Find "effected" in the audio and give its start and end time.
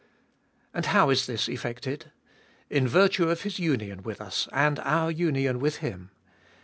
1.47-2.11